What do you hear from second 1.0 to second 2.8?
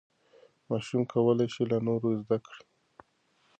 کولی شي له نورو زده کړي.